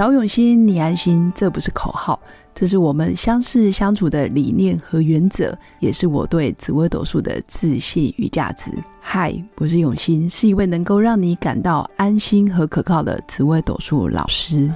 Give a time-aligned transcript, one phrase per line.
[0.00, 2.18] 找永新，你安心，这不是口号，
[2.54, 8.70] 这是我们相识相处的理念和原则，也是我对紫微斗数的自信与价值。
[8.98, 14.72] 嗨，我是永新，是一位能够让你感到安心和可靠的紫微斗数老师。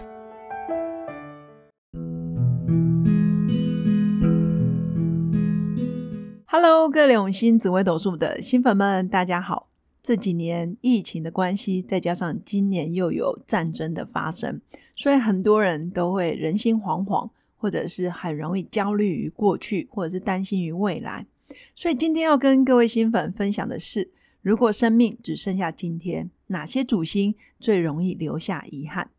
[6.44, 9.68] Hello，各位永新紫微斗数的新粉们，大家好。
[10.02, 14.60] 这几年疫情的关系，再加上今年又有战争的发生，
[14.96, 21.26] 所以很多人都会人心惶惶，或者是很容易焦虑于过去，或者是担心于未来。
[21.74, 24.10] 所以今天要跟各位新粉分享的是，
[24.42, 29.10] 如果生命只剩下今天，哪些主星最容易留下遗憾？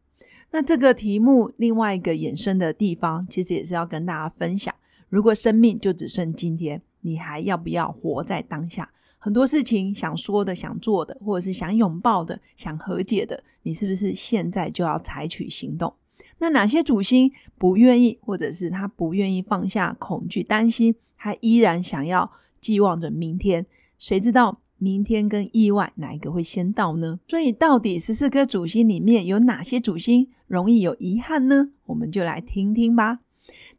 [0.52, 4.74] 那这个题目另外一个衍生的地方，其实也是要跟大家分享：
[5.10, 8.92] 如果生命就只剩今天，你还要不要活在当下？
[9.18, 15.94] 很多事情想说的、想做的，或者是想拥抱的、想和解的，你是不是现在就要采取行动？
[16.38, 23.66] 那哪些主星不愿意，或者是他不愿意放下恐惧、担心，他依然想要寄望着明天？
[23.98, 27.20] 谁知道明天跟意外哪一个会先到呢？
[27.28, 31.72] 所以，到底十四颗主星里面有哪些主星容易有遗憾呢？
[31.86, 33.22] 我们就来听听吧。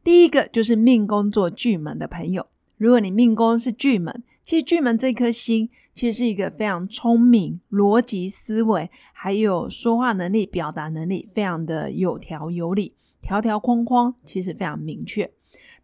[0.02, 4.24] 第一个就是命宫做巨门的朋友，如果你命宫是巨门。
[4.46, 15.28] 其实巨门这颗星，其实是一个非常聪明、逻辑思维，还有说话能力、表达能力非常的有条有理，条条框框其实非常明确。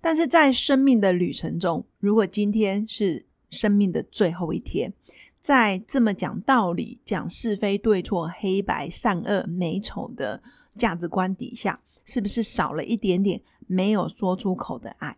[0.01, 4.93] 但是在生命的旅程中，如果今天是生命的最后一天，
[5.41, 10.41] 在这么讲道理、讲是非对错、黑白善恶美丑的
[10.79, 15.17] 价值观底下，是不是少了一点点没有说出口的爱？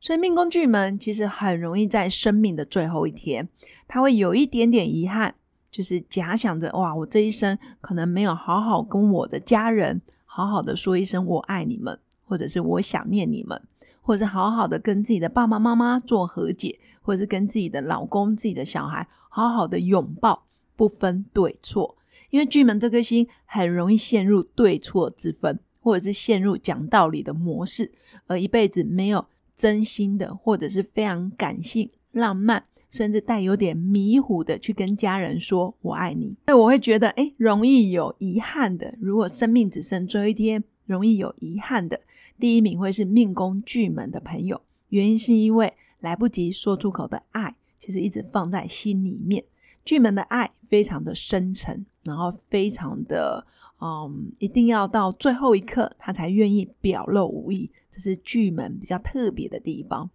[0.00, 3.48] 所以命宫巨门其实很容易在生命的最后一天，
[3.88, 5.34] 他会有一点点遗憾，
[5.70, 13.60] 就是假想着哇，我这一生可能没有好好跟我的家人好好的说一声我爱你们，或者是我想念你们，
[14.00, 20.44] 或者是好好的跟自己的爸爸妈妈做和解，或者是跟自己的老公、自己的小孩好好的拥抱，
[20.76, 21.96] 不分对错。
[22.30, 27.92] 因为巨门这颗星很容易陷入对错之分，或者是陷入讲道理的模式，
[28.26, 29.26] 而一辈子没有。
[29.56, 36.36] 真心的，或者是非常感性、浪漫，甚至带有点迷糊的去跟家人说“我爱你”。
[36.46, 38.94] 所以我会觉得，哎，容易有遗憾的。
[39.00, 42.00] 如果生命只剩最后一天，容易有遗憾的，
[42.38, 44.60] 第一名会是命宫巨门的朋友。
[44.90, 49.42] 原因是因为来不及说出口的爱，其实一直放在心里面。
[49.84, 53.46] 巨门的爱非常的深沉，然后非常的，
[53.80, 57.70] 嗯，一定要到最后一刻，他才愿意表露无遗。
[57.90, 60.10] 这是巨门比较特别的地方。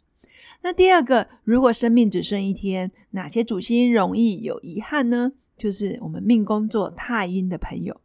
[0.62, 5.32] 那第二个，如果生命只剩一天，哪些主星容易有遗憾呢？
[5.58, 8.00] 就是我们命宫做太阴的朋友。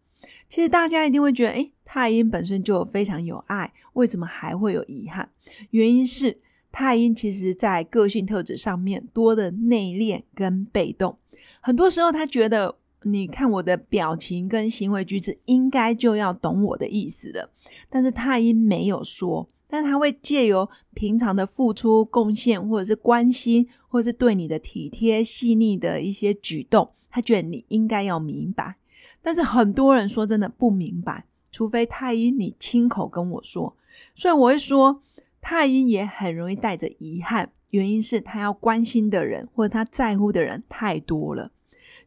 [0.48, 5.28] 其实大家一定会觉得，诶，太阴本身就非常有爱，为什么还会有遗憾？
[5.70, 6.38] 原因是
[6.72, 11.18] 太阴其实在个性特质上面多的内敛跟被动，
[11.60, 12.76] 很多时候他觉得。
[13.06, 17.50] 你看我的表情跟行为举止，应该就要懂我的意思了。
[17.88, 28.76] 但是太阴没有说，但他会借由平常的付出、贡献，或者是关心，或者是对你的体贴、细腻的一些举动，他觉得你应该要明白。
[29.22, 33.76] 但是很多人说真的不明白，除非太阴你亲口跟我说。
[34.14, 35.02] 所以我会说，
[35.40, 41.52] 太阴也很容易带着遗憾，原因是他要关心的人或者他在乎的人太多了。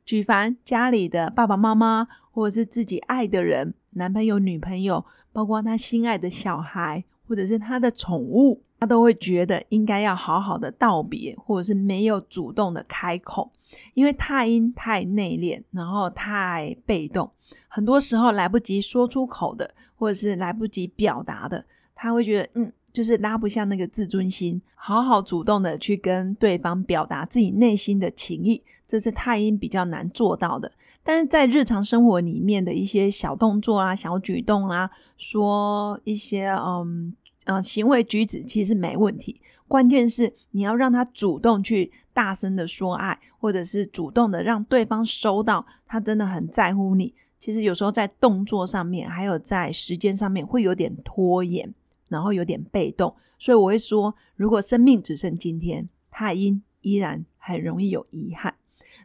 [0.05, 13.51] 举凡家里的爸爸妈妈，或者是自己爱的人，男朋友、女朋友，包括他心爱的小孩，或者是他的宠物，他都会觉得应该要好好的道别，或者是没有主动的开口，
[13.93, 17.29] 因为太阴太内敛，然后太被动，
[17.67, 22.73] 很多时候来不及说出口的，或者是来不及表达的，他会觉得嗯。
[22.99, 30.69] 就是拉不下那个自尊心，好好主动的去跟对方表达自己内心的情意，这是太阴比较难做到的。
[31.01, 37.15] 但是在日常生活里面的一些小动作啊、小举动啊，说一些嗯
[37.45, 39.39] 嗯行为举止，其实没问题。
[39.65, 47.13] 关键是你要让他主动去大声的说爱，或者是主动的让对方收到他真的很在乎你。
[47.39, 51.73] 其实有时候在动作上面，还有在时间上面会有点拖延。
[52.09, 58.53] 然后有点被动，所以我会说，如果生命只剩今天，太阴依然很容易有遗憾。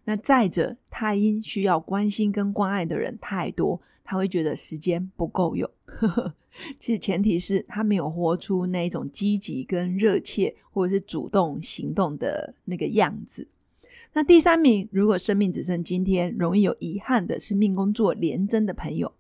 [0.07, 5.71] 那再者，太阴需要关心跟关爱的人太多，他会觉得时间不够用。
[6.79, 13.49] 其实前提是他没有活出那种积极跟热切，或者是主动行动的那个样子。
[14.13, 19.13] 那第三名，如果生命只剩今天，容易有遗憾的是命宫做廉贞的朋友。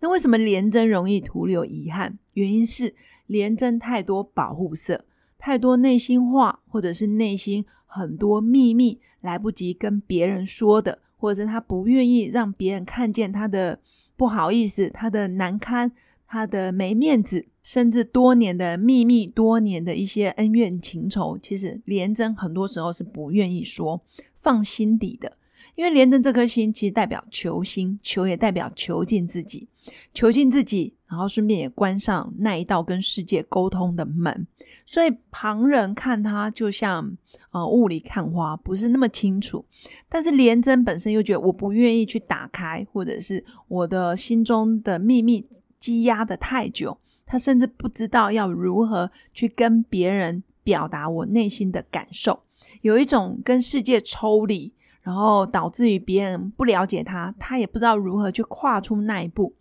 [0.00, 2.18] 那为什么廉贞容易徒留遗憾？
[2.34, 2.94] 原因是
[3.26, 5.04] 廉贞太多保护色，
[5.38, 13.78] 太多内心话，或者是内心很多秘密来不及跟别人说的，或者是他不愿意让别人看见他的
[14.16, 15.92] 不好意思，他的难堪。
[16.32, 24.00] 他的没面子，甚至多年的秘密，多年的一些恩怨情仇，其实廉贞很多时候是不愿意说，
[24.32, 25.36] 放心底的。
[25.74, 29.66] 因为廉贞这颗心，其实代表求心，求也代表囚禁自己，
[30.14, 34.46] 囚禁自己，然后顺便也关上那一道跟世界沟通的门。
[34.86, 37.16] 所以旁人看他就像
[37.50, 39.64] 呃雾里看花，不是那么清楚。
[40.08, 45.44] 但是廉贞本身又觉得我不愿意去打开，或者是我的心中的秘密。
[45.80, 46.96] 积压的太久，
[47.26, 52.42] 他甚至不知道要如何去跟别人表达我内心的感受，
[52.82, 59.54] 有一种跟世界抽离，然后导致于别人不了解他，他也不知道如何去跨出那一步。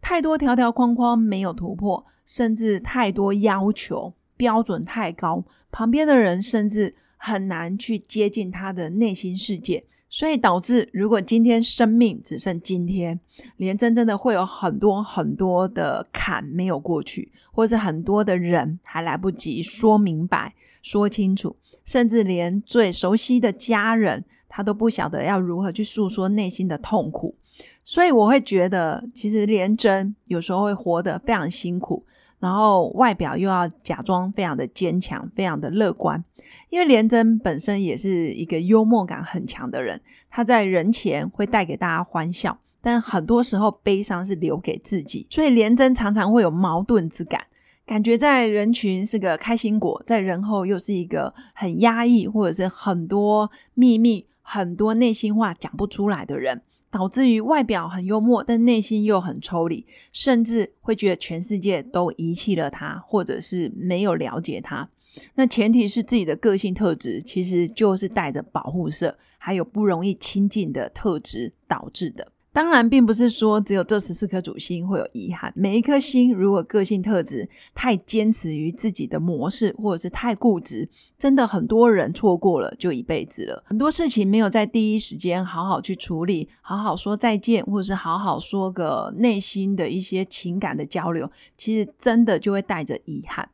[0.00, 9.84] 太多条条框框没有突破，甚至太多要求标准太高，旁边的人甚至很难去接近他的内心世界。
[10.10, 13.18] 所以导致，如果今天生命只剩今天，
[13.56, 20.52] 连真正的会有很多很多的坎没有过去，或是很多的人还来不及说明白、
[20.82, 21.54] 说清楚，
[21.84, 27.36] 甚至连最熟悉的家人，他都不晓得要如何去诉说内心的痛苦。
[27.84, 32.04] 所以我会觉得，其实连真有时候会活得非常辛苦。
[32.40, 36.24] 然后外表又要假装非常的坚强，非常的乐观，
[36.70, 40.00] 因为廉贞本身也是一个幽默感很强的人，
[40.30, 47.44] 他在人前会带给大家欢笑，但很多时候悲伤是留给自己，所以廉贞常常会有矛盾之感，
[47.84, 56.62] 感觉在人群是个开心果，在人后又是一个很压抑，或者是很多秘密、很多内心话讲不出来的人。
[56.90, 64.88] 导致于外表很幽默，但内心又很抽离，甚至会觉得全世界都遗弃了他，或者是没有了解他。
[65.34, 72.32] 那前提是自己的个性特质其实就是带着保护色，还有不容易亲近的特质导致的。
[72.52, 75.52] 当然，并不是说只有这十四颗主星会有遗憾。
[75.54, 83.62] 每一颗星，如果个性特质太坚持于自己的模式，或者是太固执，真的很多人错过了就一辈子了。
[83.66, 93.48] 很多事情没有在第一时间好好去处理，好好说再见，或者是好好说个内心的一些情感的交流，其实真的就会带着遗憾。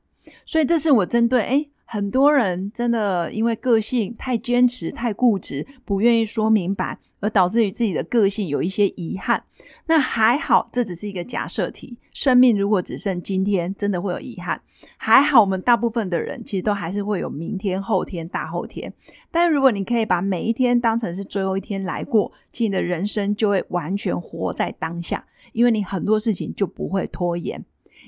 [0.47, 1.67] 所以，这是我针对哎。
[1.89, 9.45] 很多人真的因为个性太坚持、太固执，不愿意说明白，而导致于自己的个性有一些遗憾。
[9.87, 11.97] 那还好，这只是一个假设题。
[12.13, 14.61] 生命如果只剩今天，真的会有遗憾。
[14.97, 18.93] 还好，我们大部分的人其实都还是会有明天、后天、大后天。
[19.31, 27.65] 但如果你可以把每一天当成是最后一天来过，其实你的人生就会完全活在当下，因为你很多事情就不会拖延。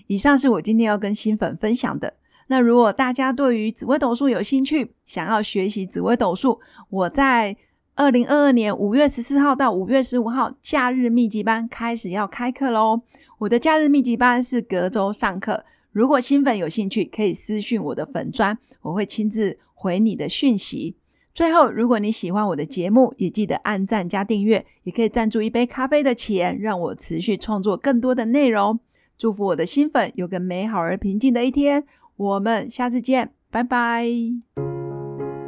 [0.09, 2.15] 以上是我今天要跟新粉分享的。
[2.49, 6.61] 那如果大家对于紫微斗数有兴趣，想要学习紫微斗数，
[6.91, 7.57] 我在
[7.95, 13.03] 二零二二年五月十四号到五月十五号假日密集班开始要开课喽。
[13.39, 20.97] 我的假日密集班是隔周上课，如果新粉有兴趣，可以私讯我的粉砖，我会亲自回你的讯息。
[21.35, 28.81] 最后，如果你喜欢我的节目，也记得按赞加订阅，也可以赞助一杯咖啡的钱，让我持续创作更多的内容。
[29.17, 31.85] 祝福我的新粉有个美好而平静的一天。
[32.19, 34.05] 我们下次见，拜拜。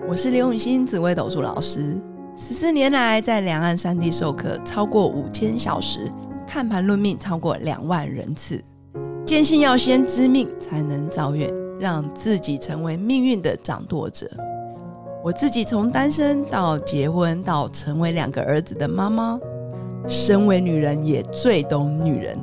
[0.09, 2.01] 我是刘永新，紫微斗数老师。
[2.37, 6.09] 十四年来，在两岸三地授课超过五千小时，
[6.47, 8.63] 看盘论命超过两万人次。
[9.25, 14.31] 坚信要先知命，才能造运，让自己成为命运的掌舵者。
[15.25, 19.41] 我自己从单身到结婚，到成为两个儿子的妈妈，
[20.07, 22.39] 身为女人也最懂女人。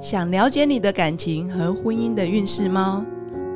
[0.00, 3.04] 想了解你的感情和婚姻的运势吗？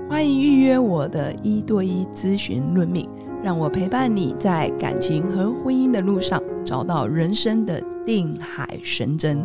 [0.09, 3.09] 欢迎预约我的一对一咨询论命，
[3.43, 9.45] 让我陪伴你在感情和婚姻的路上找到人生的定海神针。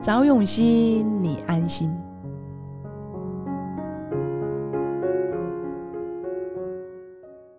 [0.00, 2.03] 早永熙，你安心。